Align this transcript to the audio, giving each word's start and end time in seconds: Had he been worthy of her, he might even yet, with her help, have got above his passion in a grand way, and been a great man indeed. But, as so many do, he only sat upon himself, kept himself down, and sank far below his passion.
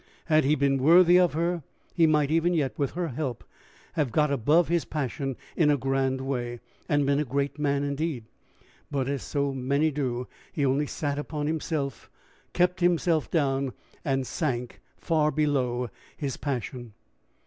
Had 0.25 0.45
he 0.45 0.55
been 0.55 0.79
worthy 0.81 1.19
of 1.19 1.33
her, 1.33 1.61
he 1.93 2.07
might 2.07 2.31
even 2.31 2.55
yet, 2.55 2.73
with 2.75 2.93
her 2.93 3.09
help, 3.09 3.43
have 3.93 4.11
got 4.11 4.31
above 4.31 4.67
his 4.67 4.83
passion 4.83 5.35
in 5.55 5.69
a 5.69 5.77
grand 5.77 6.21
way, 6.21 6.59
and 6.89 7.05
been 7.05 7.19
a 7.19 7.23
great 7.23 7.59
man 7.59 7.83
indeed. 7.83 8.25
But, 8.89 9.07
as 9.07 9.21
so 9.21 9.53
many 9.53 9.91
do, 9.91 10.25
he 10.51 10.65
only 10.65 10.87
sat 10.87 11.19
upon 11.19 11.45
himself, 11.45 12.09
kept 12.51 12.79
himself 12.79 13.29
down, 13.29 13.73
and 14.03 14.25
sank 14.25 14.81
far 14.97 15.29
below 15.29 15.91
his 16.17 16.35
passion. 16.35 16.93